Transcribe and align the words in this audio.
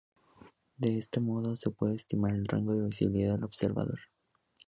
De 0.77 0.97
este 0.97 1.19
modo 1.19 1.55
se 1.55 1.69
puede 1.69 1.93
estimar 1.93 2.33
el 2.33 2.47
rango 2.47 2.73
de 2.73 2.87
visibilidad 2.87 3.33
del 3.35 3.43
observador. 3.43 3.99